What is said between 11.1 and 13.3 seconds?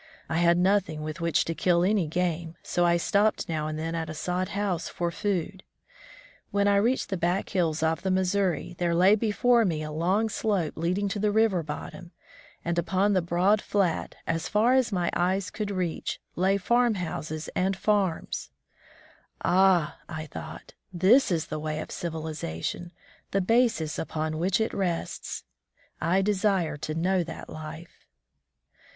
the river bottom, and upon the